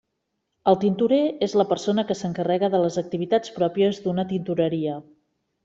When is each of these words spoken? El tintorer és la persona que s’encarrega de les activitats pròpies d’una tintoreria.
El 0.71 0.77
tintorer 0.83 1.19
és 1.47 1.53
la 1.61 1.65
persona 1.73 2.05
que 2.13 2.17
s’encarrega 2.23 2.71
de 2.77 2.81
les 2.87 2.99
activitats 3.05 3.55
pròpies 3.61 4.03
d’una 4.09 4.27
tintoreria. 4.35 5.01